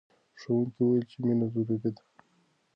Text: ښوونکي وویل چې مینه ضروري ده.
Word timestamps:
ښوونکي 0.41 0.79
وویل 0.83 1.03
چې 1.09 1.15
مینه 1.23 1.45
ضروري 1.53 1.89
ده. 1.95 2.03